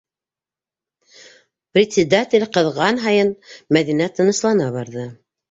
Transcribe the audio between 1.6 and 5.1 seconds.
Председатель ҡыҙған һайын Мәҙинә тыныслана барҙы.